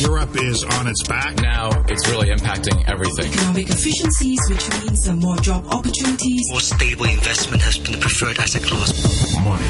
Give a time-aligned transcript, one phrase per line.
[0.00, 1.36] Europe is on its back.
[1.42, 3.32] Now it's really impacting everything.
[3.32, 6.40] Economic efficiencies, which means some more job opportunities.
[6.50, 9.34] More stable investment has been preferred as a class.
[9.44, 9.64] Money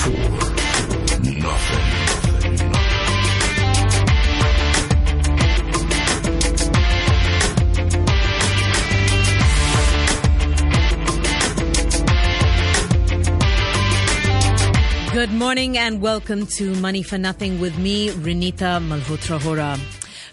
[0.00, 2.05] for nothing.
[15.26, 19.76] Good morning and welcome to Money for Nothing with me, Renita Malhotra Hora.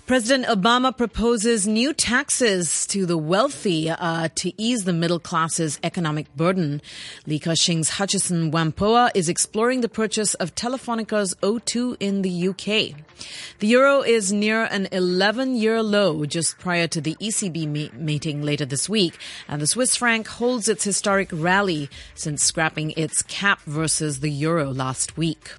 [0.05, 6.35] President Obama proposes new taxes to the wealthy uh, to ease the middle class's economic
[6.35, 6.81] burden.
[7.25, 12.99] Li Ka-shing's Hutchison Whampoa is exploring the purchase of Telefonica's O2 in the UK.
[13.59, 18.65] The euro is near an 11-year low just prior to the ECB me- meeting later
[18.65, 24.19] this week, and the Swiss franc holds its historic rally since scrapping its cap versus
[24.19, 25.51] the euro last week.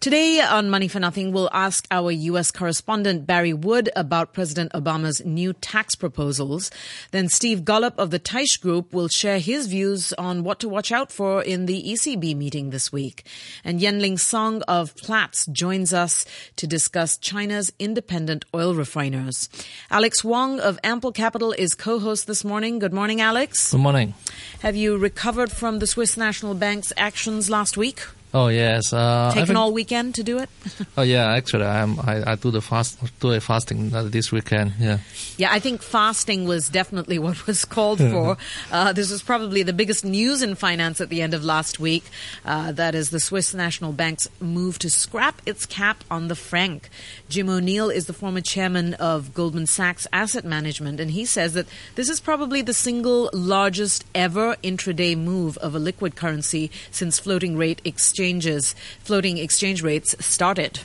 [0.00, 2.52] Today on Money for Nothing, we'll ask our U.S.
[2.52, 6.70] correspondent Barry Wood about President Obama's new tax proposals.
[7.10, 10.92] Then Steve Golub of the Taish Group will share his views on what to watch
[10.92, 13.26] out for in the ECB meeting this week.
[13.64, 19.48] And Yenling Song of Platts joins us to discuss China's independent oil refiners.
[19.90, 22.78] Alex Wong of Ample Capital is co-host this morning.
[22.78, 23.72] Good morning, Alex.
[23.72, 24.14] Good morning.
[24.60, 28.02] Have you recovered from the Swiss National Bank's actions last week?
[28.34, 30.50] Oh yes, uh, Taken all weekend to do it?
[30.98, 34.74] oh yeah, actually, I'm I, I do the fast do a fasting uh, this weekend.
[34.78, 34.98] Yeah.
[35.38, 38.36] Yeah, I think fasting was definitely what was called for.
[38.70, 42.04] uh, this was probably the biggest news in finance at the end of last week.
[42.44, 46.90] Uh, that is the Swiss National Bank's move to scrap its cap on the franc.
[47.30, 51.66] Jim O'Neill is the former chairman of Goldman Sachs Asset Management, and he says that
[51.94, 57.56] this is probably the single largest ever intraday move of a liquid currency since floating
[57.56, 57.80] rate
[58.18, 60.80] exchanges, floating exchange rates started.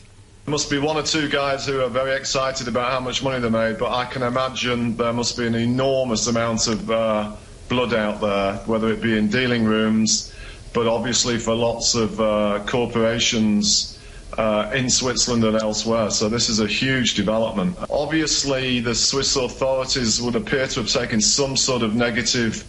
[0.45, 3.39] There must be one or two guys who are very excited about how much money
[3.39, 7.31] they made, but I can imagine there must be an enormous amount of uh,
[7.69, 10.31] blood out there, whether it be in dealing rooms,
[10.73, 13.97] but obviously for lots of uh, corporations
[14.37, 16.11] uh, in Switzerland and elsewhere.
[16.11, 17.77] So this is a huge development.
[17.89, 22.63] Obviously, the Swiss authorities would appear to have taken some sort of negative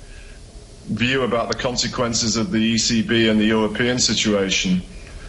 [0.88, 4.82] view about the consequences of the ECB and the European situation.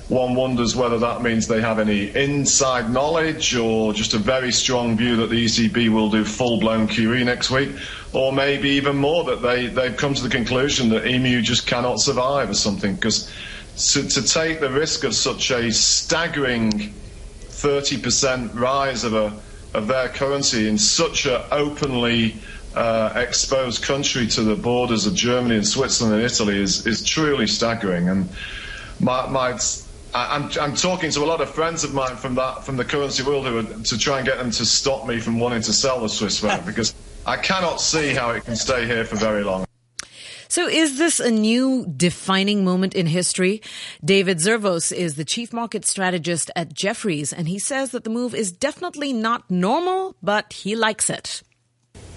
[0.08, 4.96] One wonders whether that means they have any inside knowledge or just a very strong
[4.96, 7.72] view that the ECB will do full blown QE next week,
[8.14, 12.00] or maybe even more that they, they've come to the conclusion that EMU just cannot
[12.00, 12.94] survive or something.
[12.94, 13.32] Because
[13.94, 16.94] to, to take the risk of such a staggering
[17.50, 19.34] 30% rise of, a,
[19.74, 22.36] of their currency in such an openly
[22.75, 27.47] uh, exposed country to the borders of Germany and Switzerland and Italy is, is truly
[27.47, 28.09] staggering.
[28.09, 28.30] And
[29.00, 29.59] my, my
[30.13, 33.24] I'm, I'm, talking to a lot of friends of mine from that from the currency
[33.24, 36.00] world who are, to try and get them to stop me from wanting to sell
[36.00, 36.94] the Swiss franc because
[37.25, 39.66] I cannot see how it can stay here for very long.
[40.47, 43.62] So is this a new defining moment in history?
[44.03, 48.34] David Zervos is the chief market strategist at Jefferies, and he says that the move
[48.34, 51.41] is definitely not normal, but he likes it.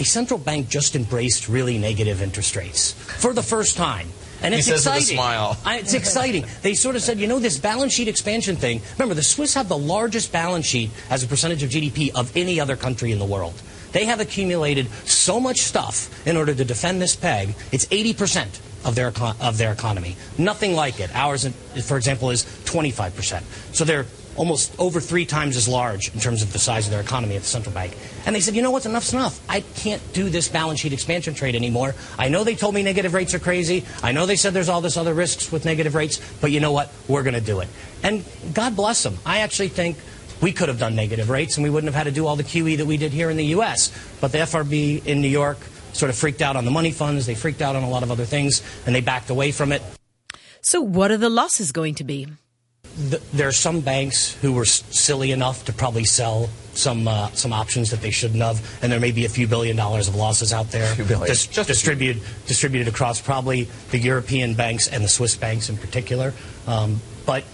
[0.00, 4.08] A central bank just embraced really negative interest rates for the first time.
[4.40, 5.00] And he it's says exciting.
[5.00, 5.56] with a smile.
[5.64, 6.44] I, it's exciting.
[6.62, 8.80] They sort of said, you know, this balance sheet expansion thing.
[8.92, 12.60] Remember, the Swiss have the largest balance sheet as a percentage of GDP of any
[12.60, 13.60] other country in the world.
[13.92, 17.54] They have accumulated so much stuff in order to defend this peg.
[17.72, 20.16] It's 80% of their of their economy.
[20.36, 21.10] Nothing like it.
[21.14, 21.48] Ours,
[21.84, 23.42] for example, is 25%.
[23.74, 24.06] So they're
[24.38, 27.42] almost over three times as large in terms of the size of their economy at
[27.42, 27.96] the central bank.
[28.24, 29.40] And they said, you know what's enough's enough.
[29.48, 31.94] I can't do this balance sheet expansion trade anymore.
[32.18, 33.84] I know they told me negative rates are crazy.
[34.02, 36.72] I know they said there's all this other risks with negative rates, but you know
[36.72, 36.90] what?
[37.08, 37.68] We're going to do it.
[38.02, 39.18] And God bless them.
[39.26, 39.98] I actually think
[40.40, 42.44] we could have done negative rates and we wouldn't have had to do all the
[42.44, 43.92] QE that we did here in the U.S.
[44.20, 45.58] But the FRB in New York
[45.92, 47.26] sort of freaked out on the money funds.
[47.26, 49.82] They freaked out on a lot of other things and they backed away from it.
[50.60, 52.28] So what are the losses going to be?
[52.98, 57.90] There are some banks who were silly enough to probably sell some uh, some options
[57.90, 60.70] that they shouldn't have, and there may be a few billion dollars of losses out
[60.70, 60.94] there.
[61.28, 66.34] Dis- distributed distributed across probably the European banks and the Swiss banks in particular.
[66.66, 67.44] Um, but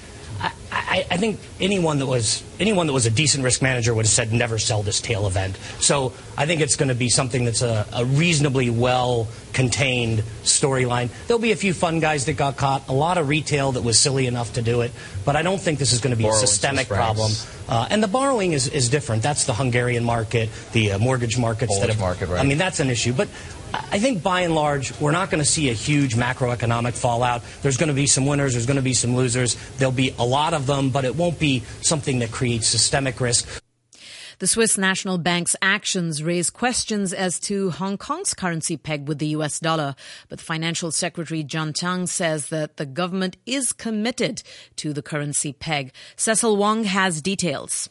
[0.70, 4.12] I, I, think anyone that was anyone that was a decent risk manager would have
[4.12, 5.56] said never sell this tail event.
[5.80, 11.10] So I think it's going to be something that's a, a reasonably well contained storyline.
[11.26, 13.98] There'll be a few fun guys that got caught, a lot of retail that was
[13.98, 14.92] silly enough to do it,
[15.24, 17.32] but I don't think this is going to be Borrowing a systemic problem.
[17.68, 19.22] Uh, and the borrowing is, is different.
[19.22, 21.70] That's the Hungarian market, the uh, mortgage markets.
[21.70, 22.40] Polish that have, market, right.
[22.40, 23.12] I mean, that's an issue.
[23.14, 23.28] But
[23.90, 27.42] I think by and large, we're not going to see a huge macroeconomic fallout.
[27.62, 29.56] There's going to be some winners, there's going to be some losers.
[29.78, 33.60] There'll be a lot of them, but it won't be something that creates systemic risk.
[34.40, 39.28] The Swiss National Bank's actions raise questions as to Hong Kong's currency peg with the
[39.28, 39.94] US dollar.
[40.28, 44.42] But Financial Secretary John Tsang says that the government is committed
[44.76, 45.92] to the currency peg.
[46.16, 47.88] Cecil Wong has details.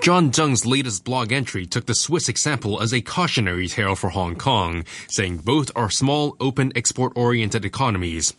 [0.00, 4.36] John Tsang's latest blog entry took the Swiss example as a cautionary tale for Hong
[4.36, 8.34] Kong, saying both are small, open, export-oriented economies.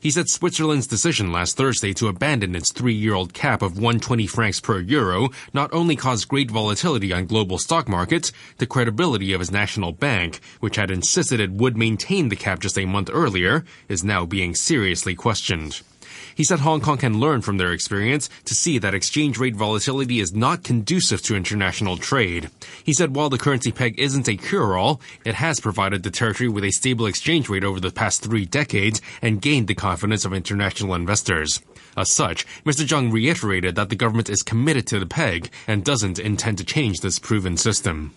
[0.00, 4.80] He said Switzerland's decision last Thursday to abandon its three-year-old cap of 120 francs per
[4.80, 9.92] euro not only caused great volatility on global stock markets, the credibility of his national
[9.92, 14.26] bank, which had insisted it would maintain the cap just a month earlier, is now
[14.26, 15.82] being seriously questioned.
[16.34, 20.20] He said Hong Kong can learn from their experience to see that exchange rate volatility
[20.20, 22.50] is not conducive to international trade.
[22.84, 26.64] He said while the currency peg isn't a cure-all, it has provided the territory with
[26.64, 30.94] a stable exchange rate over the past three decades and gained the confidence of international
[30.94, 31.60] investors.
[31.96, 32.86] As such, Mr.
[32.86, 37.00] Tsang reiterated that the government is committed to the peg and doesn't intend to change
[37.00, 38.14] this proven system.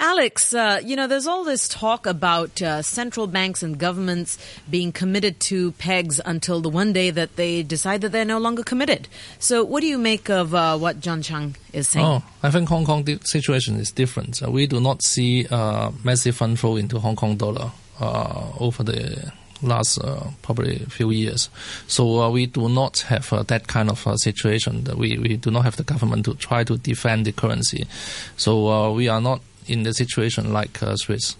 [0.00, 4.38] Alex, uh, you know, there's all this talk about uh, central banks and governments
[4.70, 8.62] being committed to pegs until the one day that they decide that they're no longer
[8.62, 9.08] committed.
[9.38, 12.06] So, what do you make of uh, what John Tsang is saying?
[12.06, 14.42] Oh, I think Hong Kong the situation is different.
[14.42, 18.82] Uh, we do not see uh, massive fund flow into Hong Kong dollar uh, over
[18.82, 21.48] the last uh, probably few years.
[21.86, 24.84] So uh, we do not have uh, that kind of situation.
[24.96, 27.86] We we do not have the government to try to defend the currency.
[28.36, 31.36] So we are not in the situation like uh, Swiss.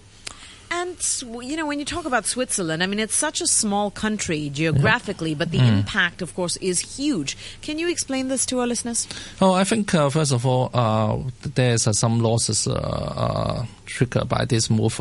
[0.72, 0.96] And
[1.42, 5.34] you know, when you talk about Switzerland, I mean, it's such a small country geographically,
[5.34, 5.68] but the mm.
[5.68, 7.36] impact, of course, is huge.
[7.60, 9.06] Can you explain this to our listeners?
[9.42, 14.28] Oh, I think uh, first of all, uh, there's uh, some losses uh, uh, triggered
[14.30, 14.98] by this move.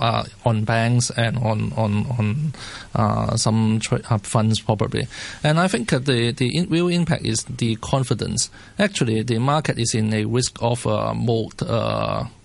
[0.00, 2.54] Uh, on banks and on on on
[2.94, 5.06] uh, some tra- funds probably,
[5.44, 8.48] and I think the the in- real impact is the confidence.
[8.78, 11.60] Actually, the market is in a risk of mode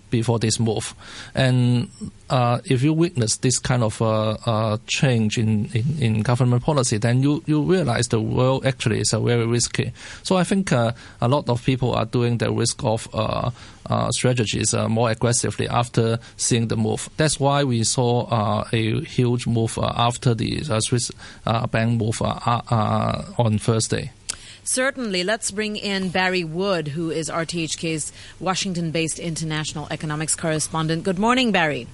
[0.09, 0.93] before this move.
[1.35, 1.89] And
[2.29, 6.97] uh, if you witness this kind of uh, uh, change in, in, in, government policy,
[6.97, 9.93] then you, you realize the world actually is very risky.
[10.23, 13.51] So I think uh, a lot of people are doing the risk of uh,
[13.85, 17.09] uh, strategies more aggressively after seeing the move.
[17.17, 21.11] That's why we saw a huge move after the Swiss
[21.71, 24.11] bank move on Thursday.
[24.67, 25.23] Certainly.
[25.23, 31.05] Let's bring in Barry Wood, who is RTHK's Washington based international economics correspondent.
[31.05, 31.87] Good morning, Barry.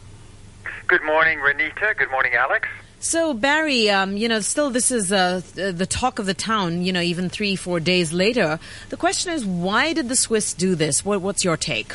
[0.88, 1.96] Good morning, Renita.
[1.96, 2.68] Good morning, Alex.
[3.00, 6.92] So, Barry, um, you know, still this is uh, the talk of the town, you
[6.92, 8.60] know, even three, four days later.
[8.90, 11.06] The question is, why did the Swiss do this?
[11.06, 11.94] What, what's your take?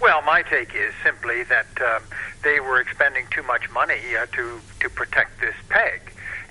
[0.00, 2.02] Well, my take is simply that um,
[2.42, 6.00] they were expending too much money uh, to, to protect this peg.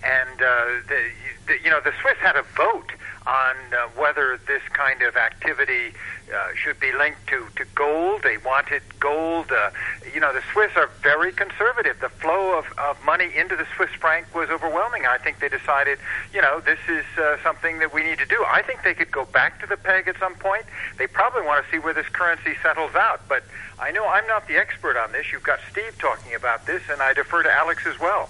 [0.03, 1.09] And, uh, the,
[1.47, 2.91] the, you know, the Swiss had a vote
[3.27, 5.93] on uh, whether this kind of activity
[6.33, 8.21] uh, should be linked to, to gold.
[8.23, 9.51] They wanted gold.
[9.51, 9.71] Uh,
[10.13, 11.99] you know, the Swiss are very conservative.
[11.99, 15.05] The flow of, of money into the Swiss franc was overwhelming.
[15.05, 15.99] I think they decided,
[16.33, 18.43] you know, this is uh, something that we need to do.
[18.47, 20.65] I think they could go back to the peg at some point.
[20.97, 23.21] They probably want to see where this currency settles out.
[23.27, 23.43] But
[23.79, 25.31] I know I'm not the expert on this.
[25.31, 28.29] You've got Steve talking about this, and I defer to Alex as well.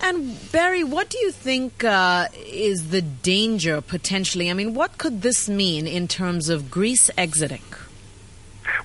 [0.00, 4.50] And Barry, what do you think uh, is the danger potentially?
[4.50, 7.62] I mean, what could this mean in terms of Greece exiting?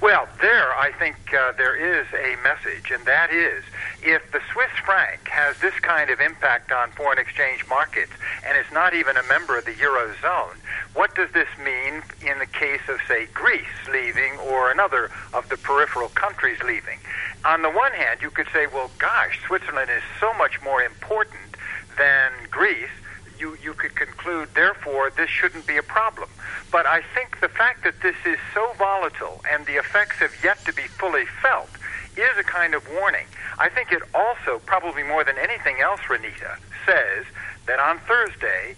[0.02, 3.64] Well, there I think uh, there is a message, and that is
[4.04, 8.12] if the Swiss franc has this kind of impact on foreign exchange markets
[8.46, 10.56] and is not even a member of the Eurozone,
[10.94, 15.58] what does this mean in the case of, say, Greece leaving or another of the
[15.58, 17.00] peripheral countries leaving?
[17.46, 21.58] On the one hand, you could say, well, gosh, Switzerland is so much more important
[21.98, 22.90] than Greece
[23.40, 26.30] you, you could conclude, therefore, this shouldn't be a problem.
[26.72, 30.64] But I think the fact that this is so volatile and the effects have yet
[30.66, 31.70] to be fully felt
[32.58, 33.28] kind of warning.
[33.60, 37.26] I think it also, probably more than anything else, Renita, says
[37.68, 38.76] that on Thursday,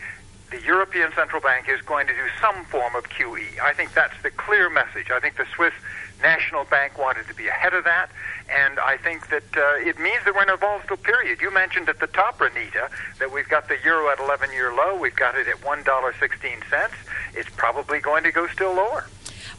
[0.51, 3.57] the European Central Bank is going to do some form of QE.
[3.63, 5.11] I think that's the clear message.
[5.11, 5.73] I think the Swiss
[6.21, 8.09] National Bank wanted to be ahead of that,
[8.49, 11.39] and I think that uh, it means that we're in a volatile period.
[11.39, 14.97] You mentioned at the top, Renita, that we've got the euro at 11 year low.
[14.97, 16.89] We've got it at $1.16.
[17.33, 19.05] It's probably going to go still lower.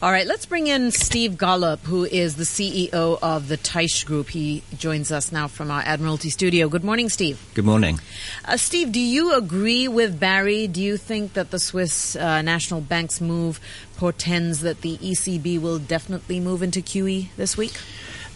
[0.03, 4.29] All right, let's bring in Steve Golub, who is the CEO of the Teich Group.
[4.29, 6.69] He joins us now from our Admiralty studio.
[6.69, 7.39] Good morning, Steve.
[7.53, 7.99] Good morning.
[8.43, 10.65] Uh, Steve, do you agree with Barry?
[10.65, 13.59] Do you think that the Swiss uh, National Bank's move
[13.95, 17.73] portends that the ECB will definitely move into QE this week?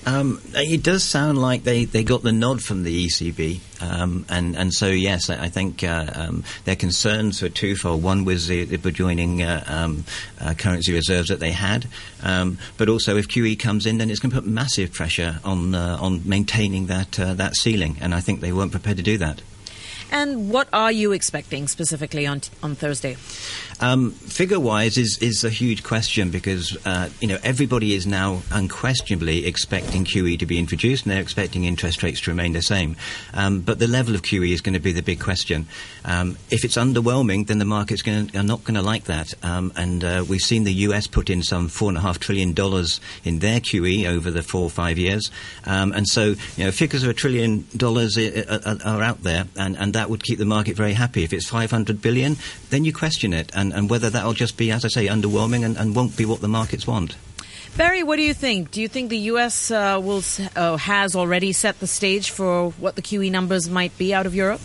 [0.05, 4.55] Um, it does sound like they, they got the nod from the ECB, um, and
[4.55, 8.03] and so yes, I, I think uh, um, their concerns were twofold.
[8.03, 10.05] One was the, the burgeoning uh, um,
[10.39, 11.87] uh, currency reserves that they had,
[12.21, 15.73] um, but also if QE comes in, then it's going to put massive pressure on
[15.73, 19.17] uh, on maintaining that uh, that ceiling, and I think they weren't prepared to do
[19.17, 19.41] that.
[20.11, 23.17] And what are you expecting specifically on on Thursday?
[23.81, 28.41] Um, figure wise is, is a huge question because uh, you know everybody is now
[28.51, 32.95] unquestionably expecting QE to be introduced and they're expecting interest rates to remain the same.
[33.33, 35.67] Um, but the level of QE is going to be the big question.
[36.05, 39.33] Um, if it's underwhelming, then the markets gonna, are not going to like that.
[39.43, 42.53] Um, and uh, we've seen the US put in some four and a half trillion
[42.53, 45.31] dollars in their QE over the four or five years.
[45.65, 49.75] Um, and so you know figures of a trillion dollars are, are, out there, and,
[49.77, 51.23] and that would keep the market very happy.
[51.23, 52.37] If it's 500 billion,
[52.69, 53.51] then you question it.
[53.55, 56.41] And and, whether that'll just be, as I say, underwhelming and, and won't be what
[56.41, 57.15] the markets want.
[57.77, 58.71] Barry, what do you think?
[58.71, 59.69] Do you think the U.S.
[59.69, 60.23] Uh, will
[60.55, 64.33] uh, has already set the stage for what the QE numbers might be out of
[64.33, 64.61] Europe?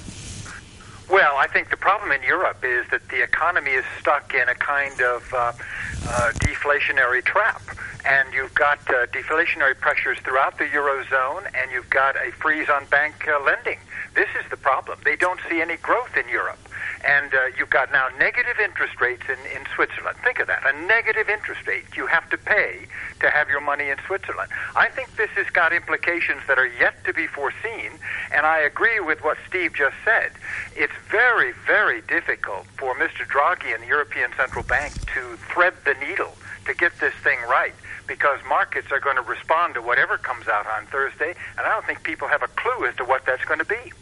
[1.21, 4.55] Well, I think the problem in Europe is that the economy is stuck in a
[4.55, 7.61] kind of uh, uh, deflationary trap.
[8.07, 12.87] And you've got uh, deflationary pressures throughout the Eurozone, and you've got a freeze on
[12.87, 13.79] bank uh, lending.
[14.15, 14.99] This is the problem.
[15.05, 16.59] They don't see any growth in Europe.
[17.05, 20.19] And uh, you've got now negative interest rates in, in Switzerland.
[20.23, 20.63] Think of that.
[20.67, 22.87] A negative interest rate you have to pay
[23.21, 24.51] to have your money in Switzerland.
[24.77, 27.93] I think this has got implications that are yet to be foreseen.
[28.33, 30.33] And I agree with what Steve just said.
[30.77, 33.27] It's very, very difficult for Mr.
[33.27, 36.35] Draghi and the European Central Bank to thread the needle
[36.67, 37.75] to get this thing right
[38.07, 41.87] because markets are going to respond to whatever comes out on Thursday, and I don't
[41.87, 43.93] think people have a clue as to what that's going to be.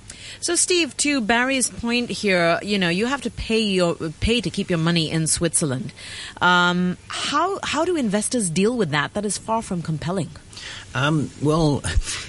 [0.40, 4.50] So, Steve, to Barry's point here, you know, you have to pay your pay to
[4.50, 5.92] keep your money in Switzerland.
[6.40, 9.14] Um, how how do investors deal with that?
[9.14, 10.30] That is far from compelling.
[10.94, 11.82] Um, well,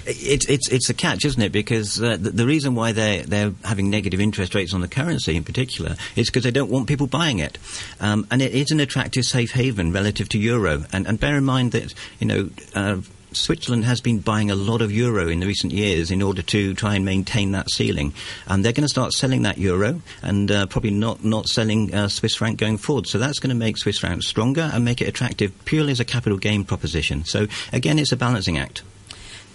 [0.06, 1.52] it's it's it's a catch, isn't it?
[1.52, 5.36] Because uh, the, the, reason why they they're having negative interest rates on the currency
[5.36, 7.58] in particular is because they don't want people buying it,
[8.00, 10.84] um, and it is an attractive safe haven relative to euro.
[10.92, 12.50] And, and bear in mind that you know.
[12.74, 13.00] Uh,
[13.32, 16.74] Switzerland has been buying a lot of euro in the recent years in order to
[16.74, 18.12] try and maintain that ceiling.
[18.46, 22.08] And they're going to start selling that euro and uh, probably not, not selling uh,
[22.08, 23.06] Swiss franc going forward.
[23.06, 26.04] So that's going to make Swiss franc stronger and make it attractive purely as a
[26.04, 27.24] capital gain proposition.
[27.24, 28.82] So again, it's a balancing act.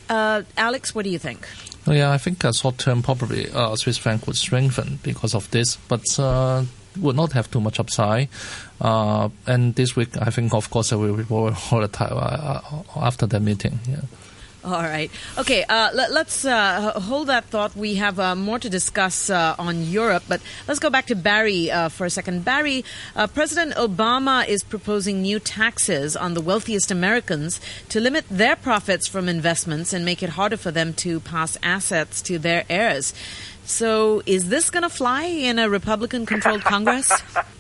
[0.10, 1.48] Uh, Alex, what do you think?
[1.88, 5.50] Oh, yeah, I think uh, short term probably uh, Swiss franc would strengthen because of
[5.51, 6.63] this, but uh,
[7.00, 8.29] would not have too much upside.
[8.82, 12.62] Uh, and this week, I think, of course, we will be more volatile uh,
[12.96, 13.79] after the meeting.
[13.88, 14.01] Yeah.
[14.65, 15.12] All right.
[15.38, 17.75] Okay, uh, let, us uh, hold that thought.
[17.75, 21.70] We have uh, more to discuss uh, on Europe, but let's go back to Barry
[21.70, 22.44] uh, for a second.
[22.44, 22.84] Barry,
[23.15, 29.08] uh, President Obama is proposing new taxes on the wealthiest Americans to limit their profits
[29.08, 33.13] from investments and make it harder for them to pass assets to their heirs.
[33.65, 37.12] So, is this going to fly in a Republican controlled Congress?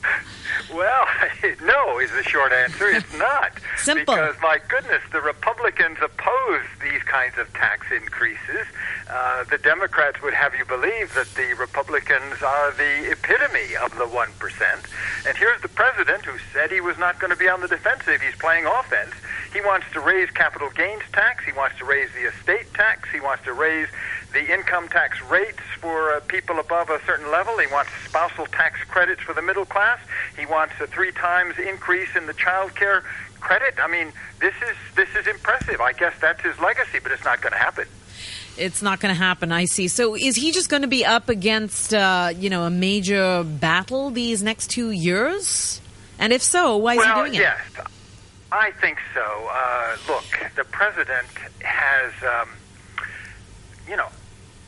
[0.73, 1.05] Well,
[1.63, 2.87] no is the short answer.
[2.87, 3.51] It's not.
[3.77, 4.15] Simple.
[4.15, 8.65] Because, my goodness, the Republicans oppose these kinds of tax increases.
[9.09, 14.05] Uh, the Democrats would have you believe that the Republicans are the epitome of the
[14.05, 15.27] 1%.
[15.27, 18.21] And here's the president who said he was not going to be on the defensive.
[18.21, 19.13] He's playing offense.
[19.53, 21.45] He wants to raise capital gains tax.
[21.45, 23.09] He wants to raise the estate tax.
[23.11, 23.87] He wants to raise
[24.35, 27.57] the income tax rates for uh, people above a certain level.
[27.57, 29.99] He wants spousal tax credits for the middle class.
[30.37, 33.03] He wants a three times increase in the child care
[33.39, 33.75] credit.
[33.81, 34.11] I mean,
[34.41, 35.79] this is this is impressive.
[35.79, 37.87] I guess that's his legacy, but it's not going to happen.
[38.57, 39.53] It's not going to happen.
[39.53, 39.87] I see.
[39.87, 44.09] So, is he just going to be up against, uh, you know, a major battle
[44.09, 45.81] these next two years?
[46.19, 47.77] And if so, why is he doing yes, it?
[47.77, 47.87] Yes,
[48.51, 49.49] I think so.
[49.51, 50.23] Uh, look,
[50.55, 51.27] the president
[51.61, 52.49] has, um,
[53.87, 54.07] you know,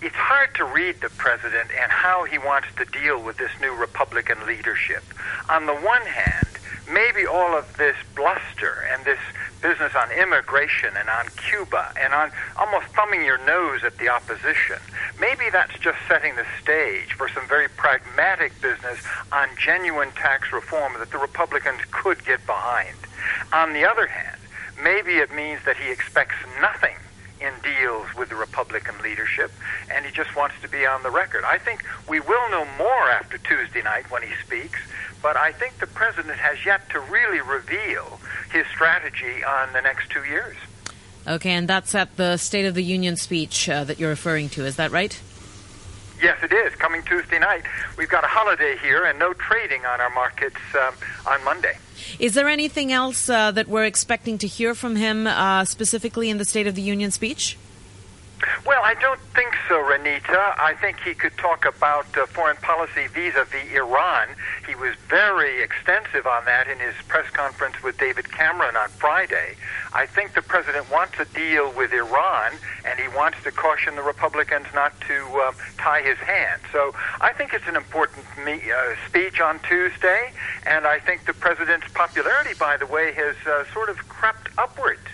[0.01, 3.73] it's hard to read the president and how he wants to deal with this new
[3.73, 5.03] Republican leadership.
[5.49, 6.47] On the one hand,
[6.91, 9.19] maybe all of this bluster and this
[9.61, 14.77] business on immigration and on Cuba and on almost thumbing your nose at the opposition,
[15.19, 18.99] maybe that's just setting the stage for some very pragmatic business
[19.31, 22.95] on genuine tax reform that the Republicans could get behind.
[23.51, 24.39] On the other hand,
[24.83, 26.95] maybe it means that he expects nothing
[27.41, 29.51] in deals with the Republican leadership,
[29.91, 31.43] and he just wants to be on the record.
[31.43, 34.79] I think we will know more after Tuesday night when he speaks,
[35.21, 38.19] but I think the president has yet to really reveal
[38.51, 40.57] his strategy on the next two years.
[41.27, 44.65] Okay, and that's at the State of the Union speech uh, that you're referring to,
[44.65, 45.19] is that right?
[46.21, 46.73] Yes, it is.
[46.75, 47.63] Coming Tuesday night,
[47.97, 50.93] we've got a holiday here and no trading on our markets um,
[51.27, 51.77] on Monday.
[52.19, 56.37] Is there anything else uh, that we're expecting to hear from him uh, specifically in
[56.37, 57.57] the State of the Union speech?
[58.67, 60.53] Well, I don't think so, Renita.
[60.59, 64.27] I think he could talk about uh, foreign policy vis-a-vis Iran.
[64.67, 69.55] He was very extensive on that in his press conference with David Cameron on Friday.
[69.93, 72.51] I think the president wants a deal with Iran,
[72.83, 75.15] and he wants to caution the Republicans not to
[75.47, 76.61] um, tie his hands.
[76.73, 80.33] So I think it's an important me- uh, speech on Tuesday,
[80.65, 85.07] and I think the president's popularity, by the way, has uh, sort of crept upwards.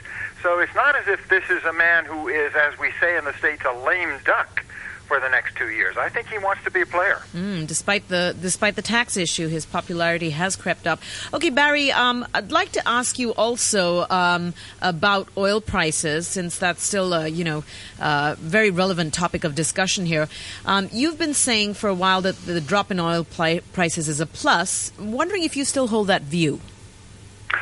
[0.43, 3.23] So it's not as if this is a man who is, as we say in
[3.23, 4.61] the States, a lame duck
[5.07, 5.95] for the next two years.
[5.97, 7.21] I think he wants to be a player.
[7.33, 10.99] Mm, despite the despite the tax issue, his popularity has crept up.
[11.33, 16.83] Okay, Barry, um, I'd like to ask you also um, about oil prices, since that's
[16.83, 17.63] still a you know
[17.99, 20.27] uh, very relevant topic of discussion here.
[20.65, 24.19] Um, you've been saying for a while that the drop in oil pli- prices is
[24.19, 24.91] a plus.
[24.99, 26.59] I'm wondering if you still hold that view.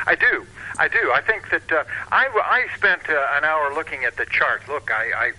[0.06, 0.46] I do.
[0.82, 1.12] I do.
[1.12, 4.66] I think that uh, I, I spent uh, an hour looking at the chart.
[4.66, 5.32] Look, I, I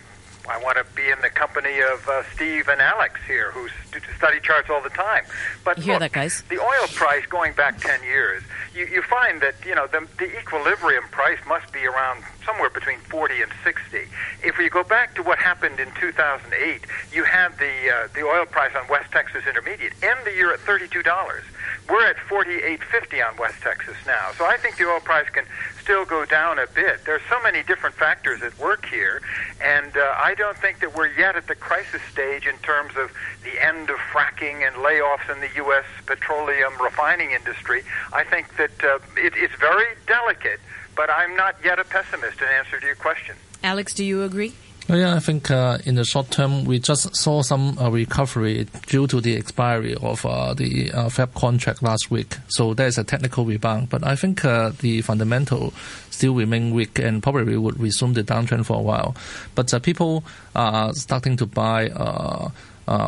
[0.47, 4.03] I want to be in the company of uh, Steve and Alex here, who st-
[4.17, 5.25] study charts all the time.
[5.65, 6.43] But you hear look, that, guys?
[6.47, 8.41] the oil price going back ten years,
[8.73, 12.99] you, you find that you know the, the equilibrium price must be around somewhere between
[12.99, 13.99] 40 and 60.
[14.43, 16.81] If we go back to what happened in 2008,
[17.11, 20.61] you had the uh, the oil price on West Texas Intermediate end the year at
[20.61, 21.43] 32 dollars.
[21.89, 24.31] We're at 48.50 on West Texas now.
[24.37, 25.43] So I think the oil price can
[25.81, 27.03] still go down a bit.
[27.05, 29.21] There's so many different factors at work here,
[29.61, 33.11] and uh, I don't think that we're yet at the crisis stage in terms of
[33.43, 35.85] the end of fracking and layoffs in the U.S.
[36.05, 37.83] petroleum refining industry.
[38.13, 40.61] I think that uh, it, it's very delicate,
[40.95, 43.35] but I'm not yet a pessimist in answer to your question.
[43.61, 44.53] Alex, do you agree?
[44.89, 48.67] Well, yeah, I think uh, in the short term, we just saw some uh, recovery
[48.87, 52.35] due to the expiry of uh, the uh, Feb contract last week.
[52.49, 55.73] So there's a technical rebound, but I think uh, the fundamental
[56.09, 59.15] still remain weak and probably would resume the downtrend for a while.
[59.55, 61.89] But uh, people are starting to buy.
[61.89, 62.49] Uh,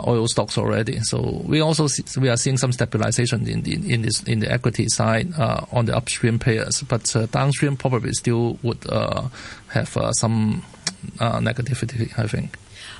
[0.07, 4.03] oil stocks already, so we also see, we are seeing some stabilization in the in
[4.03, 8.81] this in the equity side on the upstream players, but downstream probably still would
[9.67, 10.63] have some
[11.19, 12.57] uh, negativity, I think.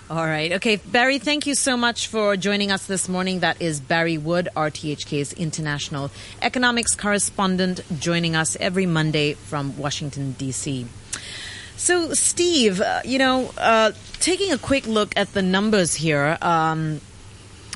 [0.08, 0.52] All right.
[0.54, 3.40] Okay, Barry, thank you so much for joining us this morning.
[3.40, 6.12] That is Barry Wood, RTHK's international
[6.44, 10.86] economics correspondent, joining us every Monday from Washington, D.C.
[11.78, 16.38] So, Steve, uh, you know, uh, taking a quick look at the numbers here.
[16.42, 17.02] Um,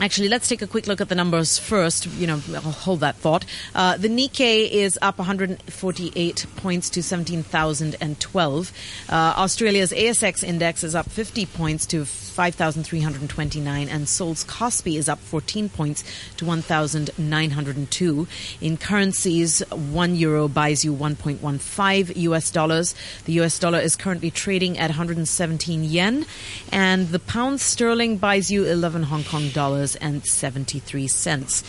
[0.01, 2.05] Actually, let's take a quick look at the numbers first.
[2.05, 3.45] You know, hold that thought.
[3.75, 8.71] Uh, the Nikkei is up 148 points to 17,012.
[9.09, 15.19] Uh, Australia's ASX index is up 50 points to 5,329, and Seoul's Kospi is up
[15.19, 16.03] 14 points
[16.37, 18.27] to 1,902.
[18.61, 22.95] In currencies, one euro buys you 1.15 US dollars.
[23.25, 26.25] The US dollar is currently trading at 117 yen,
[26.71, 31.63] and the pound sterling buys you 11 Hong Kong dollars and 73 cents.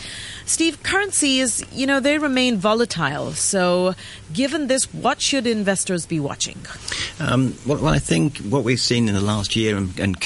[0.45, 3.31] Steve, currencies, you know, they remain volatile.
[3.33, 3.95] So,
[4.33, 6.57] given this, what should investors be watching?
[7.19, 10.19] Um, well, well, I think what we've seen in the last year and, and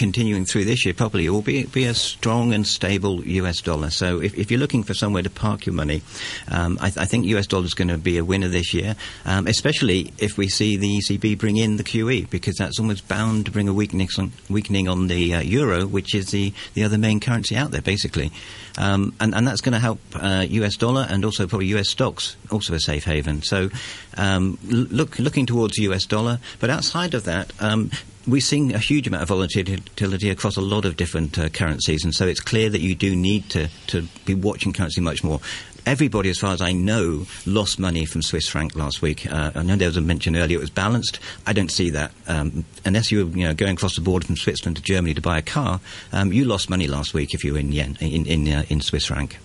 [0.43, 3.89] through this year probably will be, be, a strong and stable US dollar.
[3.89, 6.01] So, if, if, you're looking for somewhere to park your money,
[6.49, 9.47] um, I, I, think US dollar is going to be a winner this year, um,
[9.47, 13.51] especially if we see the ECB bring in the QE, because that's almost bound to
[13.51, 17.19] bring a weakening on, weakening on the uh, euro, which is the, the other main
[17.19, 18.31] currency out there, basically.
[18.77, 22.35] Um, and, and, that's going to help uh, US dollar and also probably US stocks,
[22.51, 23.41] also a safe haven.
[23.41, 23.69] So
[24.17, 27.91] um, look, looking towards US dollar, but outside of that, um,
[28.27, 32.13] we're seeing a huge amount of volatility across a lot of different uh, currencies, and
[32.13, 35.39] so it's clear that you do need to, to be watching currency much more
[35.85, 39.31] everybody, as far as I know, lost money from Swiss franc last week.
[39.31, 41.19] Uh, I know there was a mention earlier it was balanced.
[41.45, 42.11] I don't see that.
[42.27, 45.21] Um, unless you were you know, going across the border from Switzerland to Germany to
[45.21, 45.79] buy a car,
[46.11, 48.81] um, you lost money last week if you were in yen, in, in, uh, in
[48.81, 49.37] Swiss franc.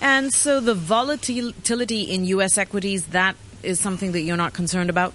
[0.00, 2.58] And so the volatility in U.S.
[2.58, 5.12] equities, that is something that you're not concerned about?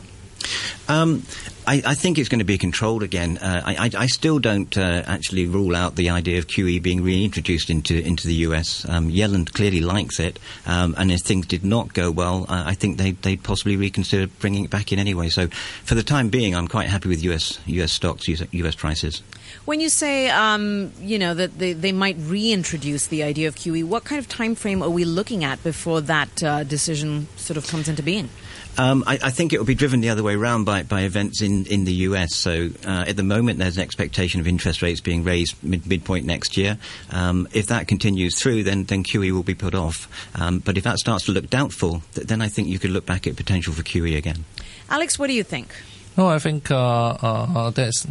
[0.90, 1.24] Um,
[1.66, 3.38] I, I, think it's going to be controlled again.
[3.38, 7.70] Uh, I, I, still don't uh, actually rule out the idea of QE being reintroduced
[7.70, 8.88] into into the US.
[8.88, 12.74] Um, Yellen clearly likes it, um, and if things did not go well, uh, I
[12.74, 15.30] think they'd, they'd, possibly reconsider bringing it back in anyway.
[15.30, 15.48] So,
[15.84, 19.22] for the time being, I'm quite happy with US US stocks, US, US prices.
[19.66, 23.84] When you say, um, you know, that they, they might reintroduce the idea of QE,
[23.86, 27.68] what kind of time frame are we looking at before that uh, decision sort of
[27.68, 28.30] comes into being?
[28.78, 31.42] Um, I, I, think it will be driven the other way around by, by events
[31.42, 32.36] in, in the US.
[32.36, 36.26] So uh, at the moment, there's an expectation of interest rates being raised mid, midpoint
[36.26, 36.78] next year.
[37.12, 40.08] Um, if that continues through, then, then QE will be put off.
[40.40, 43.06] Um, but if that starts to look doubtful, th- then I think you could look
[43.06, 44.46] back at potential for QE again.
[44.90, 45.70] Alex, what do you think?
[46.18, 48.08] No, I think uh, uh, there's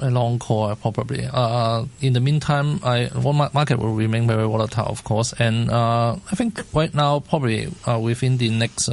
[0.00, 1.26] a long call probably.
[1.30, 6.16] Uh, in the meantime, I one market will remain very volatile, of course, and uh,
[6.30, 8.88] I think right now probably uh, within the next.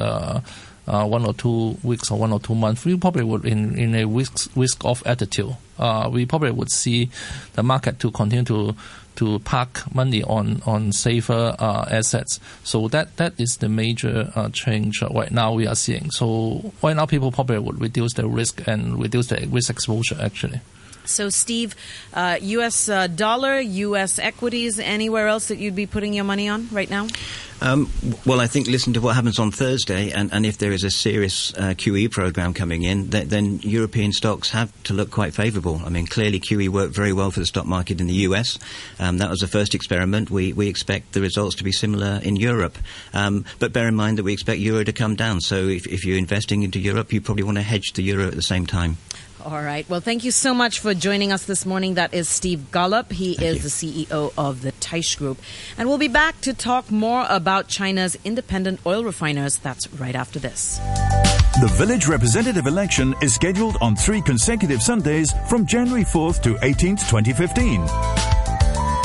[0.85, 3.95] Uh, one or two weeks or one or two months, we probably would in, in
[3.95, 5.55] a risk risk off attitude.
[5.79, 7.09] Uh, we probably would see
[7.53, 8.75] the market to continue to
[9.15, 12.39] to park money on on safer uh, assets.
[12.63, 16.11] So that that is the major uh, change right now we are seeing.
[16.11, 20.61] So right now people probably would reduce their risk and reduce their risk exposure actually.
[21.05, 21.75] So, Steve,
[22.13, 22.89] uh, U.S.
[22.89, 24.19] Uh, dollar, U.S.
[24.19, 27.07] equities, anywhere else that you'd be putting your money on right now?
[27.63, 27.89] Um,
[28.25, 30.91] well, I think listen to what happens on Thursday, and, and if there is a
[30.91, 35.81] serious uh, QE program coming in, th- then European stocks have to look quite favourable.
[35.85, 38.59] I mean, clearly QE worked very well for the stock market in the US.
[38.99, 40.29] Um, that was the first experiment.
[40.29, 42.77] We we expect the results to be similar in Europe,
[43.13, 45.39] um, but bear in mind that we expect euro to come down.
[45.39, 48.35] So if, if you're investing into Europe, you probably want to hedge the euro at
[48.35, 48.97] the same time.
[49.43, 49.87] All right.
[49.89, 51.95] Well, thank you so much for joining us this morning.
[51.95, 53.11] That is Steve Golub.
[53.11, 53.91] He thank is you.
[53.91, 55.37] the CEO of the Taish Group.
[55.77, 59.57] And we'll be back to talk more about China's independent oil refiners.
[59.57, 60.77] That's right after this.
[61.59, 67.09] The village representative election is scheduled on three consecutive Sundays from January 4th to 18th,
[67.09, 67.81] 2015.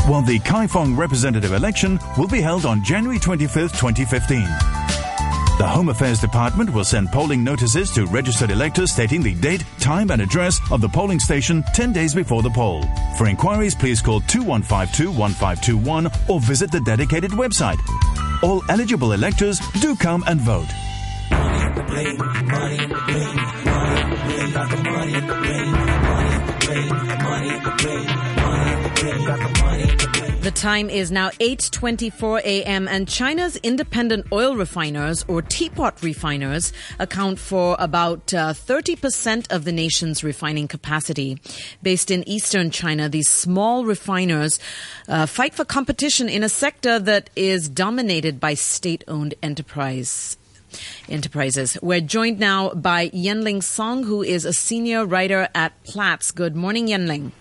[0.09, 4.78] While the Kaifong representative election will be held on January 25th, 2015.
[5.59, 10.13] The Home Affairs Department will send polling notices to registered electors stating the date, time,
[10.13, 12.85] and address of the polling station 10 days before the poll.
[13.17, 17.81] For inquiries, please call 2152 1521 or visit the dedicated website.
[18.45, 20.69] All eligible electors do come and vote.
[29.99, 30.18] The
[30.59, 32.89] time is now 8:24 a.m.
[32.89, 39.73] and China's independent oil refiners or teapot refiners account for about uh, 30% of the
[39.73, 41.39] nation's refining capacity.
[41.83, 44.59] Based in eastern China, these small refiners
[45.09, 50.37] uh, fight for competition in a sector that is dominated by state-owned enterprise
[51.09, 51.79] enterprises.
[51.83, 56.31] We're joined now by Yenling Song, who is a senior writer at Platts.
[56.31, 57.33] Good morning, Yenling.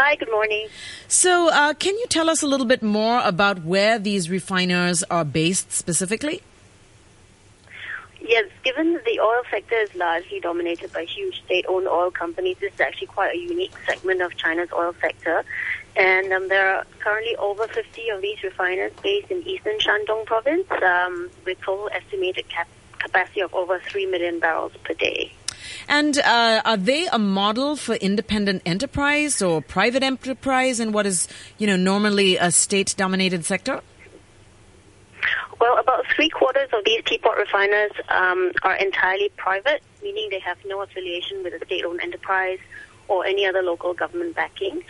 [0.00, 0.68] Hi, good morning.
[1.08, 5.24] So, uh, can you tell us a little bit more about where these refiners are
[5.24, 6.40] based specifically?
[8.20, 12.80] Yes, given the oil sector is largely dominated by huge state-owned oil companies, this is
[12.80, 15.44] actually quite a unique segment of China's oil sector.
[15.96, 20.70] And um, there are currently over 50 of these refiners based in eastern Shandong province
[20.80, 22.68] um, with total estimated cap-
[23.00, 25.32] capacity of over 3 million barrels per day.
[25.88, 31.28] And uh, are they a model for independent enterprise or private enterprise in what is,
[31.58, 33.80] you know, normally a state-dominated sector?
[35.60, 40.58] Well, about three quarters of these teapot refiners um, are entirely private, meaning they have
[40.64, 42.60] no affiliation with a state-owned enterprise
[43.08, 44.84] or any other local government backing.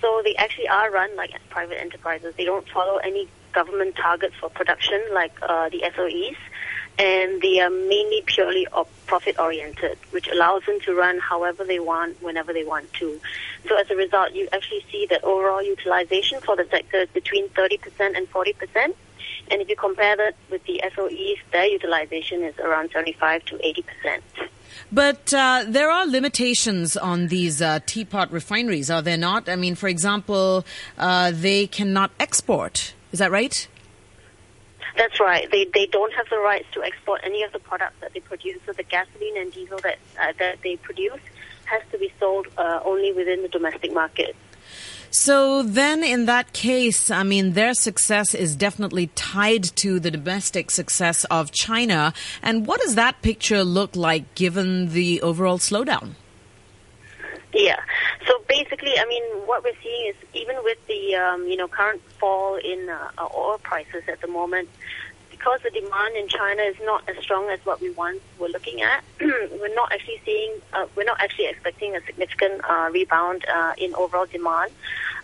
[0.00, 2.34] So they actually are run like private enterprises.
[2.36, 6.36] They don't follow any government targets for production like uh, the SOEs
[6.98, 8.66] and they are mainly purely
[9.06, 13.20] profit oriented, which allows them to run however they want, whenever they want to.
[13.68, 17.48] So as a result, you actually see that overall utilization for the sector is between
[17.50, 18.94] 30% and 40%.
[19.50, 24.20] And if you compare that with the SOEs, their utilization is around 75 to 80%.
[24.90, 29.48] But uh, there are limitations on these uh, teapot refineries, are there not?
[29.48, 30.64] I mean, for example,
[30.98, 32.94] uh, they cannot export.
[33.12, 33.68] Is that right?
[34.96, 35.50] That's right.
[35.50, 38.58] They they don't have the rights to export any of the products that they produce.
[38.66, 41.20] So the gasoline and diesel that uh, that they produce
[41.64, 44.36] has to be sold uh, only within the domestic market.
[45.10, 50.70] So then, in that case, I mean, their success is definitely tied to the domestic
[50.70, 52.14] success of China.
[52.42, 56.14] And what does that picture look like given the overall slowdown?
[57.52, 57.78] Yeah.
[58.26, 62.02] So basically, I mean, what we're seeing is even with the um, you know current
[62.18, 64.68] fall in uh, oil prices at the moment,
[65.30, 68.82] because the demand in China is not as strong as what we once were looking
[68.82, 73.72] at, we're not actually seeing, uh, we're not actually expecting a significant uh, rebound uh,
[73.78, 74.70] in overall demand.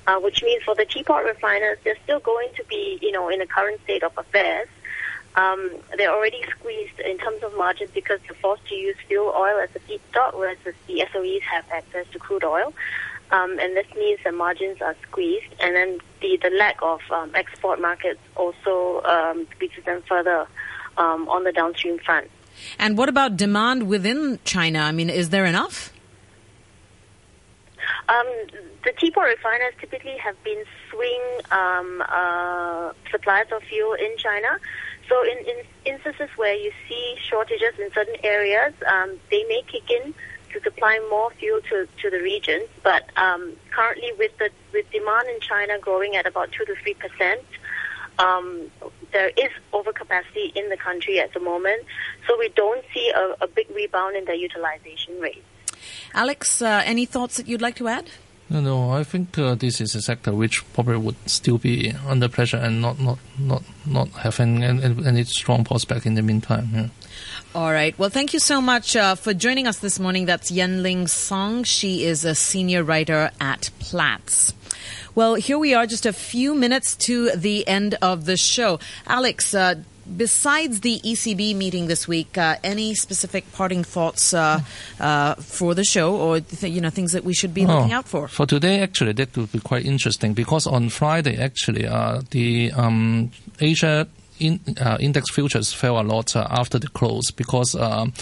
[0.07, 3.41] Uh, which means for the teapot refiners, they're still going to be, you know, in
[3.41, 4.67] the current state of affairs
[5.37, 9.59] um, they're already squeezed in terms of margins because they're forced to use fuel oil
[9.61, 12.73] as a feedstock, whereas the SOEs have access to crude oil.
[13.31, 17.31] Um, and this means the margins are squeezed, and then the, the lack of um,
[17.35, 20.47] export markets also um, squeezes them further
[20.97, 22.31] um, on the downstream front.
[22.79, 24.81] And what about demand within China?
[24.81, 25.93] I mean, is there enough?
[28.09, 28.27] Um,
[28.85, 34.59] the teapot refiners typically have been swing um, uh, suppliers of fuel in China.
[35.09, 39.91] So in, in, instances where you see shortages in certain areas, um, they may kick
[39.91, 40.15] in
[40.53, 42.67] to supply more fuel to, to the region.
[42.83, 46.95] But um, currently, with the with demand in China growing at about two to three
[46.95, 47.43] percent,
[48.19, 48.71] um,
[49.13, 51.85] there is overcapacity in the country at the moment.
[52.27, 55.45] So we don't see a, a big rebound in the utilization rate.
[56.15, 58.11] Alex, uh, any thoughts that you'd like to add?
[58.51, 58.91] No, no.
[58.93, 62.81] I think uh, this is a sector which probably would still be under pressure and
[62.81, 66.71] not not not not having any, any strong prospect in the meantime.
[66.73, 66.89] Yeah.
[67.55, 67.99] All right.
[67.99, 70.27] Well, thank you so much uh, for joining us this morning.
[70.27, 71.65] That's Yenling Song.
[71.65, 74.55] She is a senior writer at Platts.
[75.15, 78.79] Well, here we are, just a few minutes to the end of the show.
[79.07, 79.77] Alex, uh,
[80.17, 84.61] besides the ECB meeting this week, uh, any specific parting thoughts uh,
[85.01, 87.97] uh, for the show, or th- you know things that we should be looking Oh,
[87.97, 88.29] out for?
[88.29, 93.31] For today, actually, that would be quite interesting because on Friday, actually, uh, the um,
[93.61, 94.07] Asia
[94.41, 98.13] in, uh, index futures fell a lot uh, after the close because um,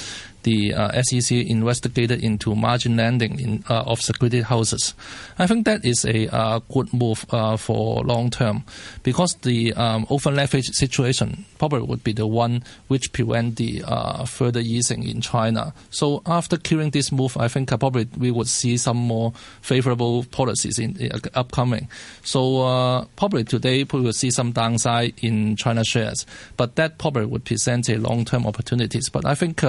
[0.47, 4.95] the uh, SEC investigated into margin lending in, uh, of security houses.
[5.41, 8.63] I think that is a uh, good move uh, for long term
[9.03, 14.25] because the um, over leverage situation probably would be the one which prevent the uh,
[14.25, 15.75] further easing in China.
[15.91, 19.33] So after clearing this move, I think uh, probably we would see some more
[19.63, 21.89] favorable policies in the upcoming.
[22.23, 26.25] So probably today we will see some downside in China shares,
[26.57, 29.09] but that probably would present a long-term opportunities.
[29.09, 29.65] But I think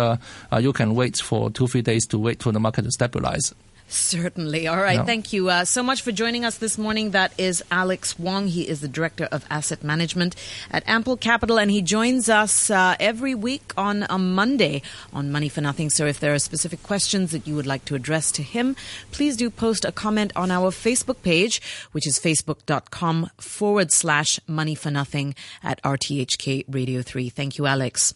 [0.68, 3.56] you can wait for two three days to wait for the market to stabilize.
[3.90, 4.68] Certainly.
[4.68, 5.06] All right.
[5.06, 7.12] Thank you uh, so much for joining us this morning.
[7.12, 8.48] That is Alex Wong.
[8.48, 10.36] He is the Director of Asset Management
[10.70, 14.82] at Ample Capital, and he joins us uh, every week on a Monday
[15.14, 15.90] on Money for Nothing.
[15.90, 18.76] So if there are specific questions that you would like to address to him,
[19.12, 21.62] please do post a comment on our Facebook page,
[21.94, 27.30] which is facebook.com forward slash money for nothing at RTHK Radio 3.
[27.30, 28.14] Thank you, Alex.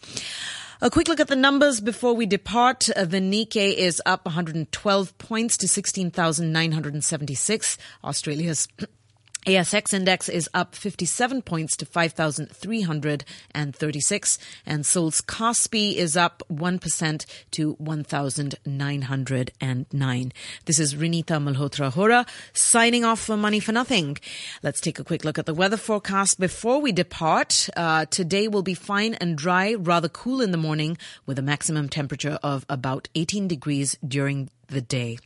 [0.84, 2.90] A quick look at the numbers before we depart.
[2.90, 7.78] Uh, The Nikkei is up 112 points to 16,976.
[8.02, 8.66] Australia's
[9.46, 17.72] ASX index is up 57 points to 5,336 and Seoul's Kospi is up 1% to
[17.72, 20.32] 1,909.
[20.64, 24.16] This is Renita Malhotra Hora signing off for Money for Nothing.
[24.62, 27.68] Let's take a quick look at the weather forecast before we depart.
[27.76, 31.88] Uh, today will be fine and dry, rather cool in the morning with a maximum
[31.88, 35.18] temperature of about 18 degrees during the day.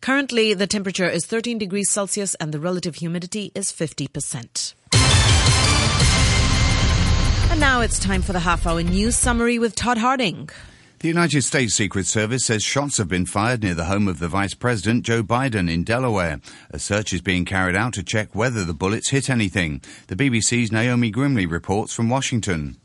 [0.00, 4.74] Currently, the temperature is 13 degrees Celsius and the relative humidity is 50%.
[7.50, 10.48] And now it's time for the half hour news summary with Todd Harding.
[11.04, 14.26] The United States Secret Service says shots have been fired near the home of the
[14.26, 16.40] Vice President, Joe Biden, in Delaware.
[16.70, 19.82] A search is being carried out to check whether the bullets hit anything.
[20.06, 22.78] The BBC's Naomi Grimley reports from Washington.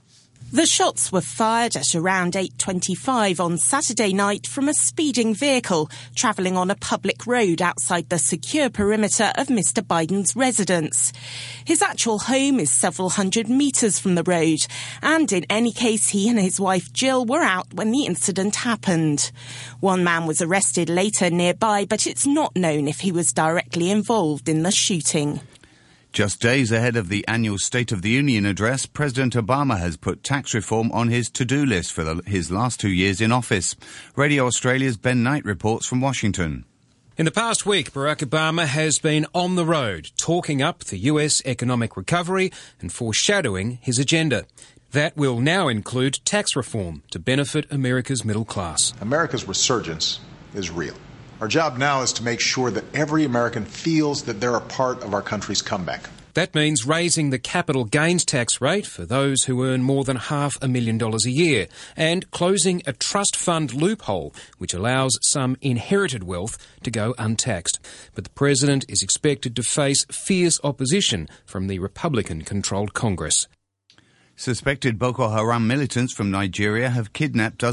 [0.52, 6.58] The shots were fired at around 8.25 on Saturday night from a speeding vehicle travelling
[6.58, 11.14] on a public road outside the secure perimeter of Mr Biden's residence.
[11.64, 14.66] His actual home is several hundred metres from the road,
[15.04, 19.32] and in any case, he and his wife Jill were out when the incident happened.
[19.82, 24.50] One man was arrested later nearby, but it's not known if he was directly involved
[24.50, 25.42] in the shooting.
[26.12, 30.24] Just days ahead of the annual State of the Union address, President Obama has put
[30.24, 33.76] tax reform on his to-do list for the, his last two years in office.
[34.16, 36.66] Radio Australia's Ben Knight reports from Washington.
[37.16, 41.44] In the past week, Barack Obama has been on the road talking up the US
[41.46, 44.46] economic recovery and foreshadowing his agenda.
[44.94, 48.94] That will now include tax reform to benefit America's middle class.
[49.00, 50.22] America's resurgence
[50.56, 50.96] is real.
[51.42, 55.04] Our job now is to make sure that every American feels that they're a part
[55.04, 56.10] of our country's comeback.
[56.34, 60.58] That means raising the capital gains tax rate for those who earn more than half
[60.62, 66.24] a million dollars a year and closing a trust fund loophole which allows some inherited
[66.24, 67.80] wealth to go untaxed.
[68.16, 73.48] But the president is expected to face fierce opposition from the Republican controlled Congress.
[74.36, 77.68] Suspected Boko Haram militants from Nigeria have kidnapped dozens